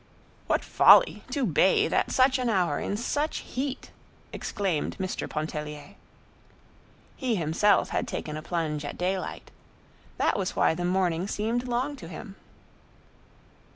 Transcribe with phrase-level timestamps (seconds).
[0.47, 1.21] "What folly!
[1.29, 3.91] to bathe at such an hour in such heat!"
[4.33, 5.29] exclaimed Mr.
[5.29, 5.93] Pontellier.
[7.15, 9.51] He himself had taken a plunge at daylight.
[10.17, 12.35] That was why the morning seemed long to him.